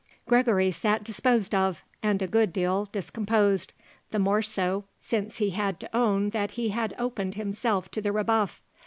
[0.25, 3.71] Gregory sat disposed of and a good deal discomposed,
[4.09, 8.11] the more so since he had to own that he had opened himself to the
[8.11, 8.63] rebuff.